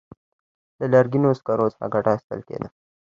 [0.79, 2.67] له لرګینو سکرو څخه ګټه اخیستل کېده.